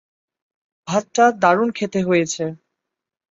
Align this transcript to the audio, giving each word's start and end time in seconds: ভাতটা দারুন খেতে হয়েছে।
ভাতটা 0.87 1.25
দারুন 1.41 1.69
খেতে 1.77 1.99
হয়েছে। 2.03 2.43